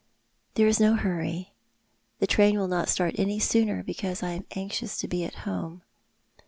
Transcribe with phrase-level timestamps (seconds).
[0.55, 1.53] "There is no hurry;
[2.17, 5.83] the train will not stirt any sooner because I am anxious to be at home.